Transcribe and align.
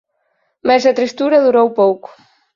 Mais 0.67 0.83
a 0.85 0.97
tristura 0.99 1.43
durou 1.45 1.67
pouco. 1.81 2.09